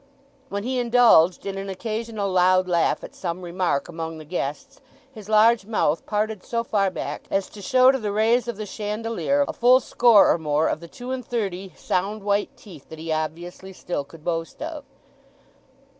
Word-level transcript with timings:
When 0.49 0.63
he 0.63 0.79
indulged 0.79 1.45
in 1.45 1.59
an 1.59 1.69
occasional 1.69 2.27
loud 2.31 2.67
laugh 2.67 3.03
at 3.03 3.13
some 3.13 3.43
remark 3.43 3.87
among 3.87 4.17
the 4.17 4.25
guests, 4.25 4.81
his 5.11 5.29
large 5.29 5.67
mouth 5.67 6.07
parted 6.07 6.43
so 6.43 6.63
far 6.63 6.89
back 6.89 7.27
as 7.29 7.47
to 7.51 7.61
show 7.61 7.91
to 7.91 7.99
the 7.99 8.11
rays 8.11 8.47
of 8.47 8.57
the 8.57 8.65
chandelier 8.65 9.45
a 9.47 9.53
full 9.53 9.79
score 9.79 10.31
or 10.31 10.39
more 10.39 10.69
of 10.69 10.79
the 10.79 10.87
two 10.87 11.11
and 11.11 11.23
thirty 11.23 11.71
sound 11.75 12.23
white 12.23 12.57
teeth 12.57 12.89
that 12.89 12.97
he 12.97 13.11
obviously 13.11 13.73
still 13.73 14.03
could 14.03 14.23
boast 14.25 14.59
of. 14.59 14.85